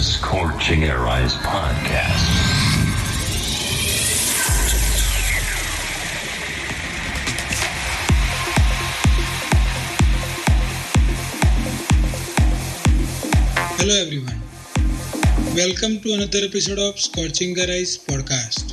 [0.00, 2.24] the Scorching Air Eyes podcast.
[13.76, 14.40] Hello everyone.
[15.54, 18.69] Welcome to another episode of Scorching the Rise podcast.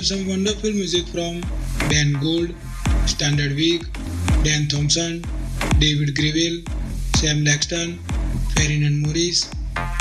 [0.00, 1.42] Have some wonderful music from
[1.90, 2.54] Ben Gold,
[3.04, 3.84] Standerwick,
[4.42, 5.20] Dan Thompson,
[5.78, 6.64] David Gravell,
[7.16, 7.98] Sam Laxton,
[8.54, 9.50] Ferdinand Maurice,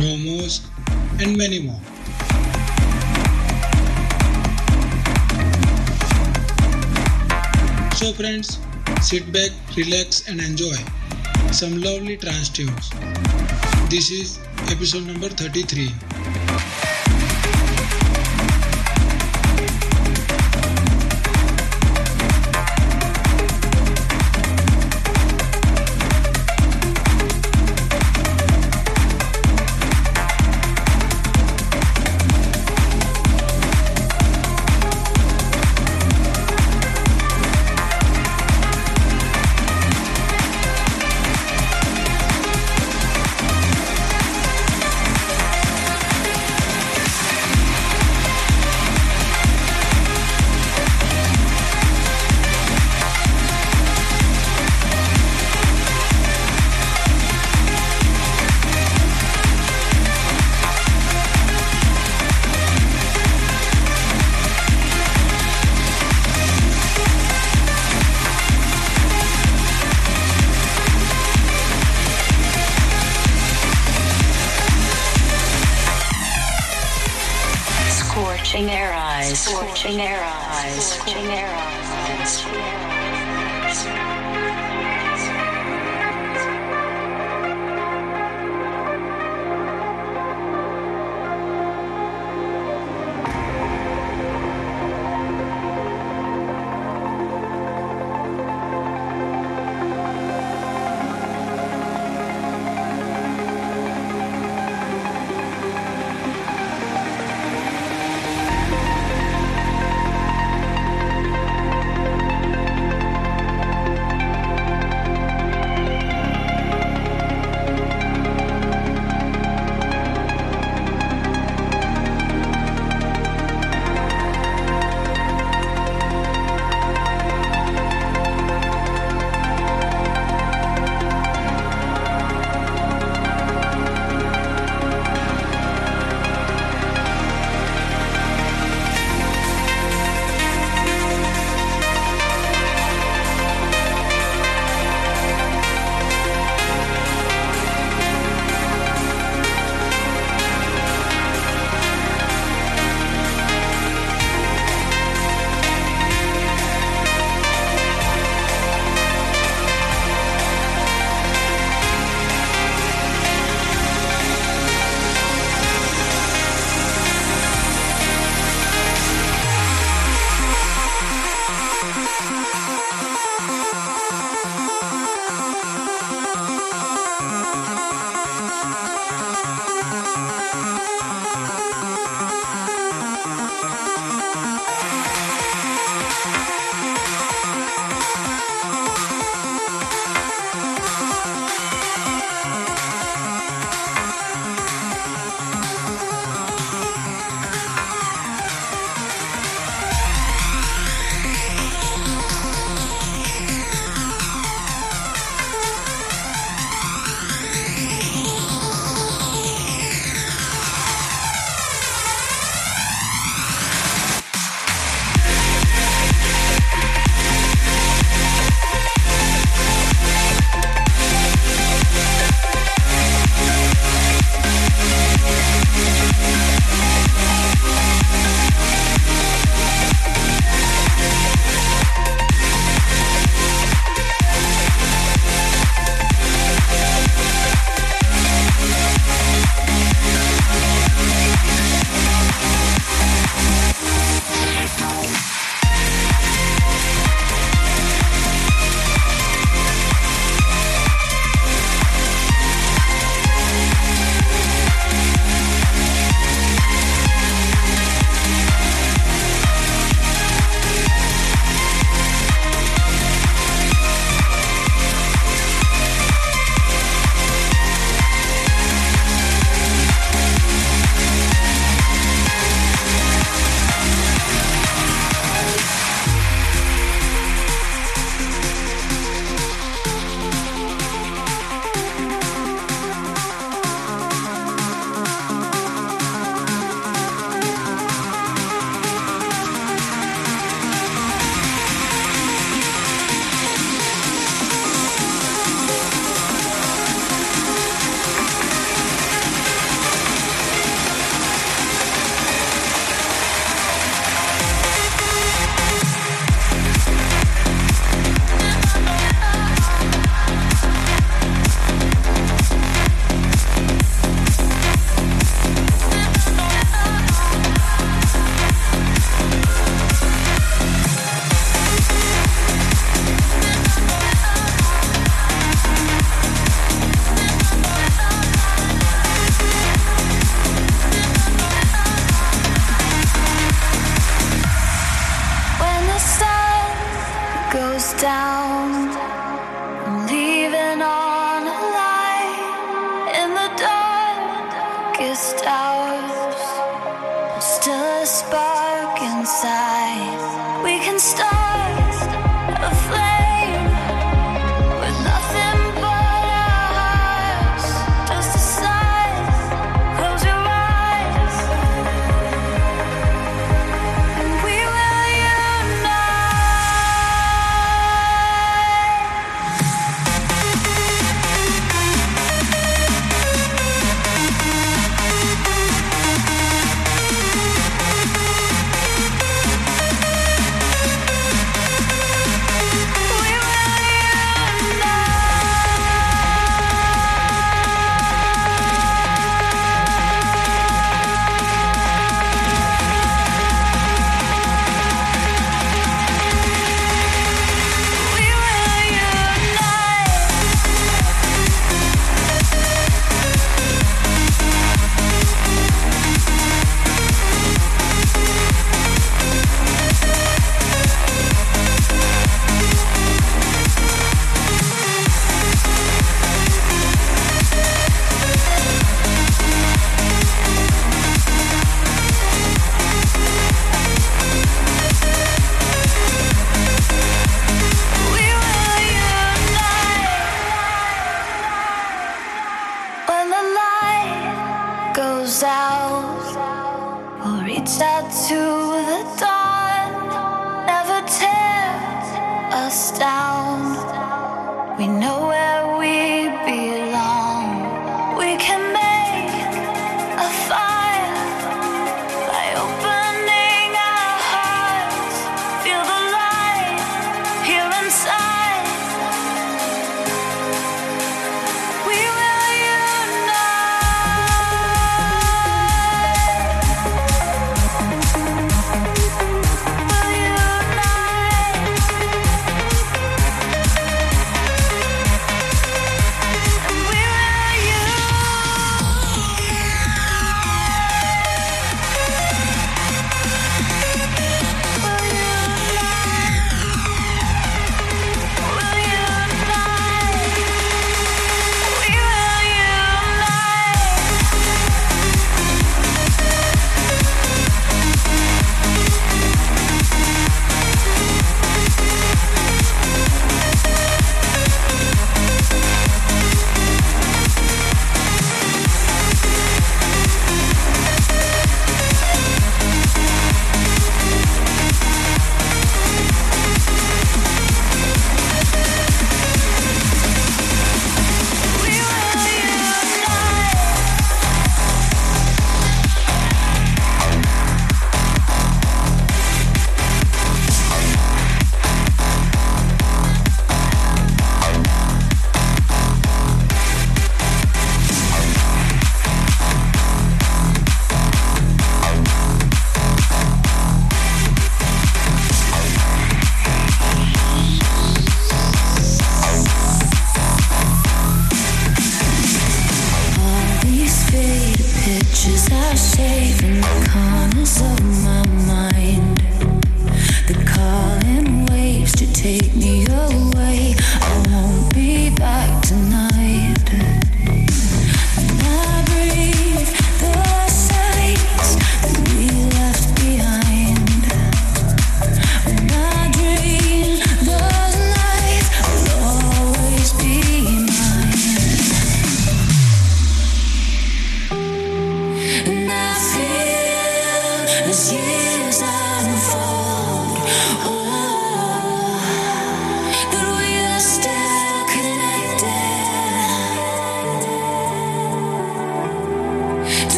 [0.00, 0.66] No Moss,
[1.20, 1.78] and many more.
[7.96, 8.60] So friends,
[9.02, 10.78] sit back, relax and enjoy
[11.52, 12.88] some lovely trance tunes.
[13.90, 14.38] This is
[14.70, 16.11] episode number 33.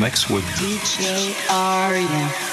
[0.00, 2.49] Mix with DJ Arya.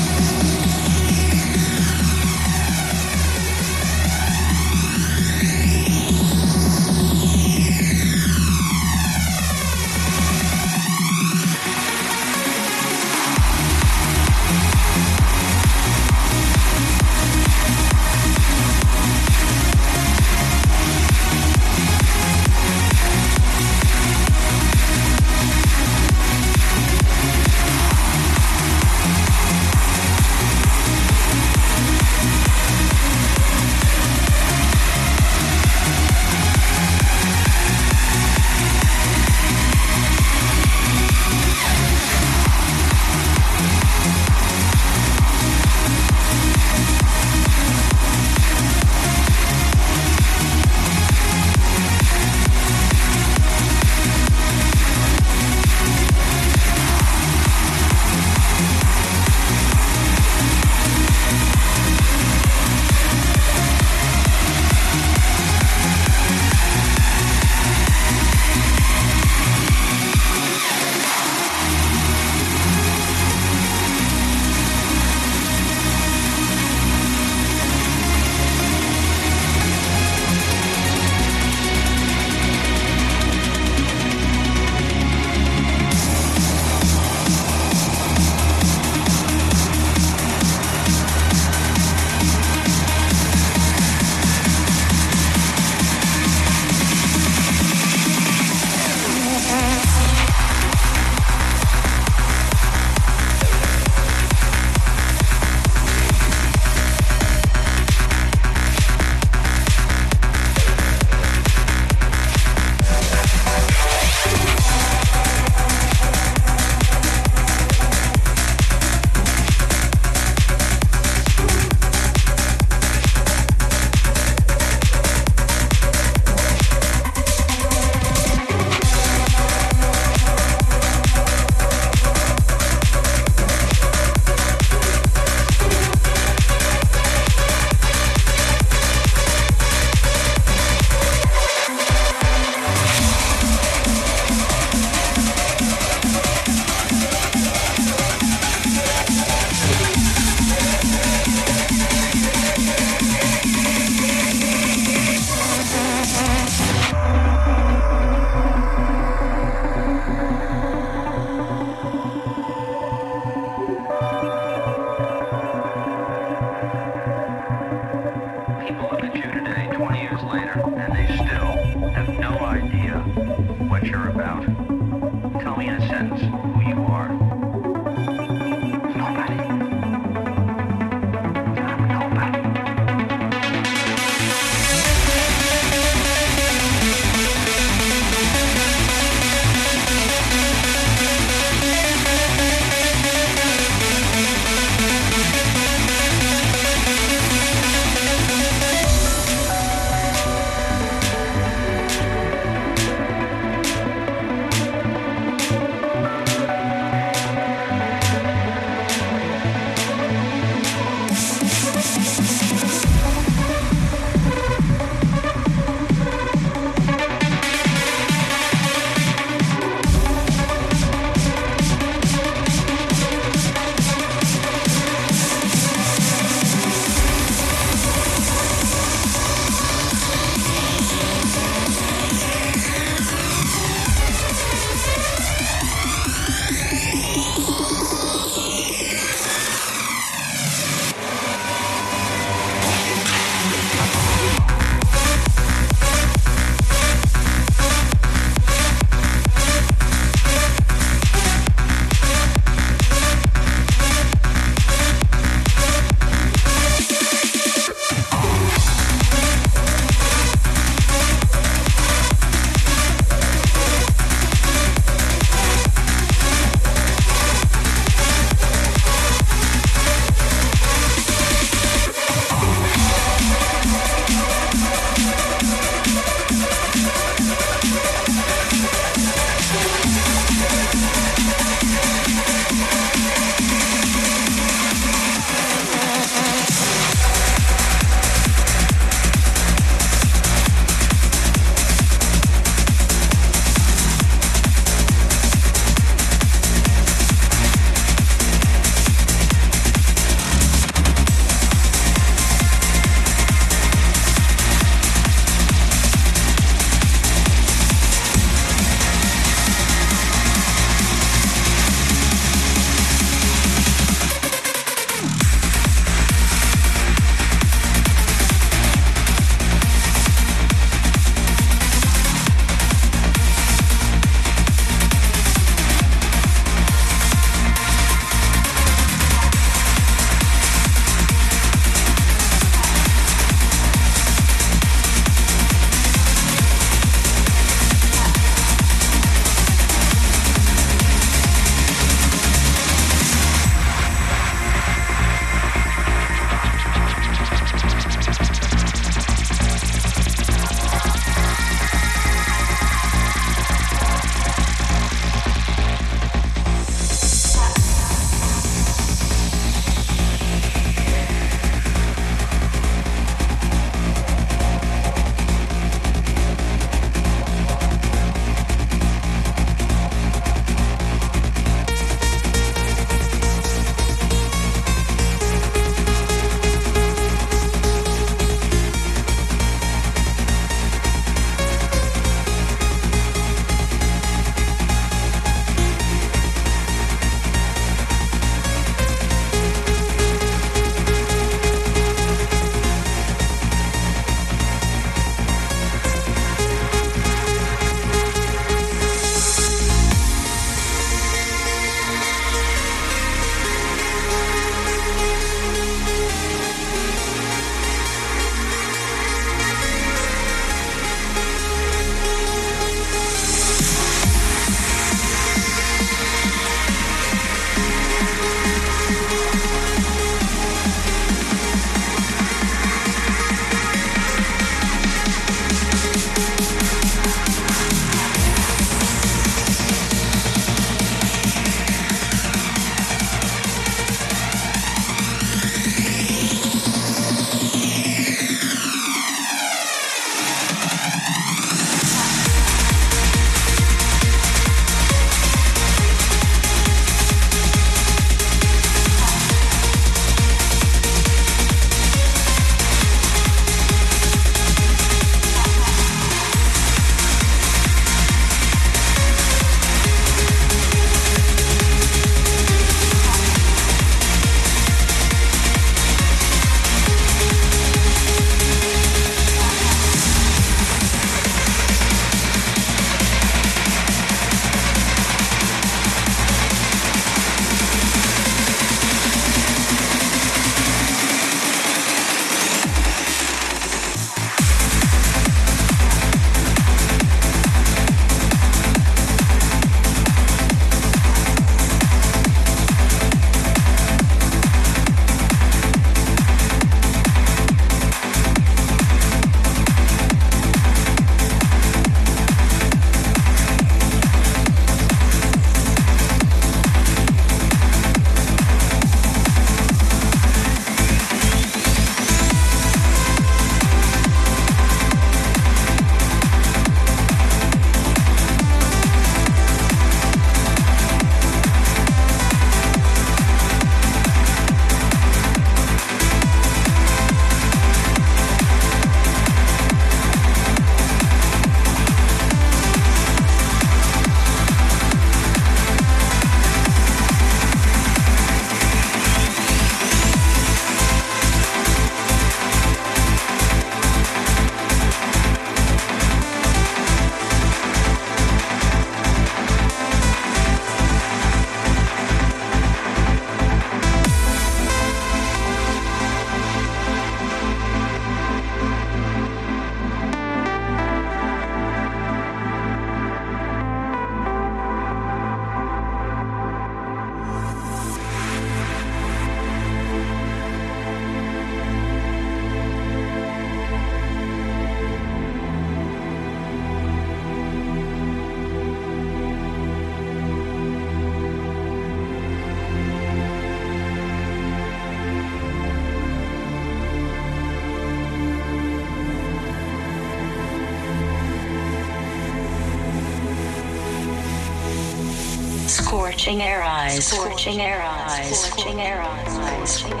[596.11, 597.05] Scorching air eyes.
[597.07, 598.37] Scorching air eyes.
[598.37, 600.00] Scorching air eyes.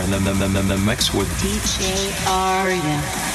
[0.00, 3.31] The, the, the, the mix with DJ Arya.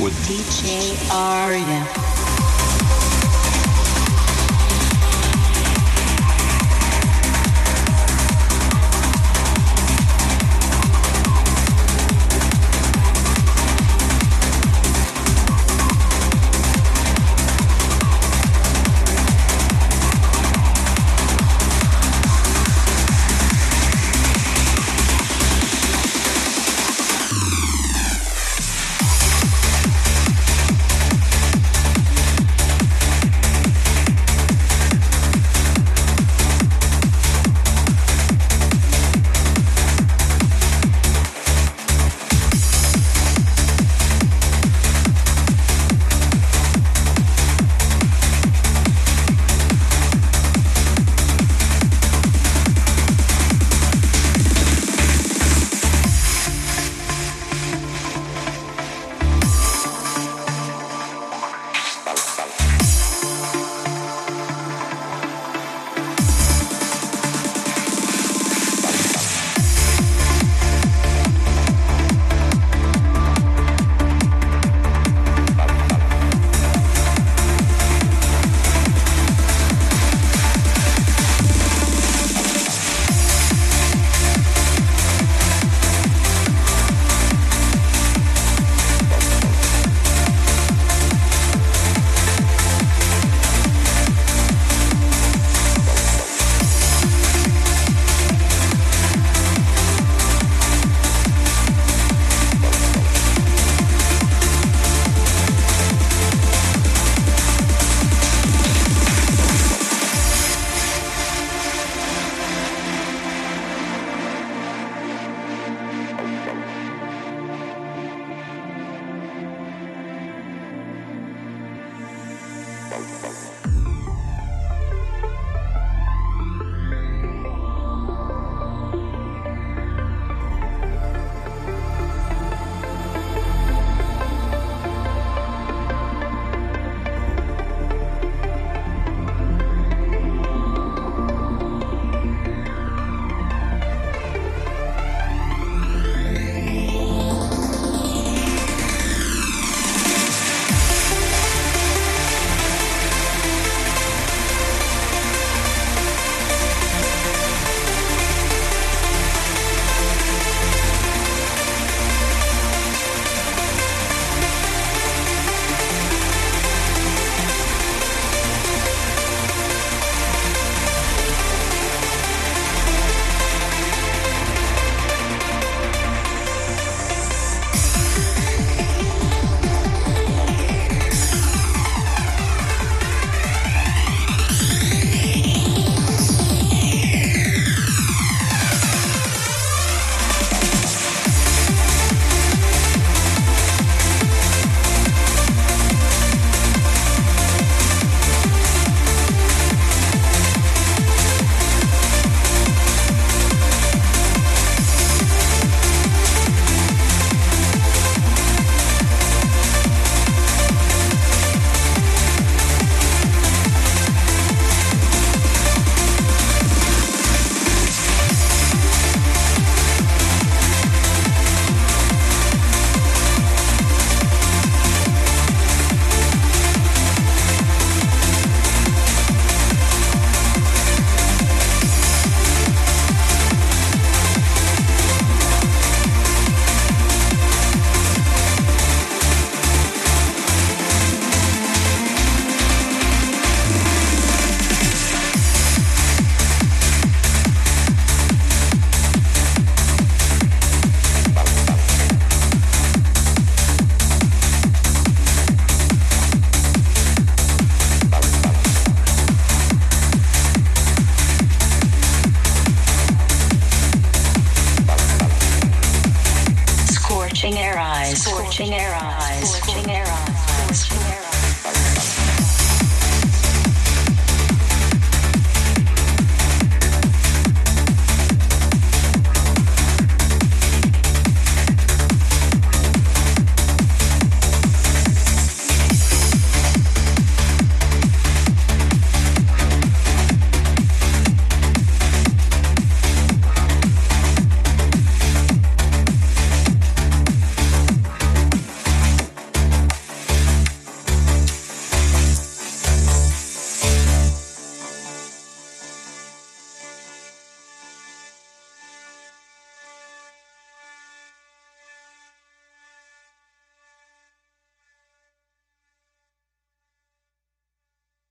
[0.00, 2.07] With DJ Arya.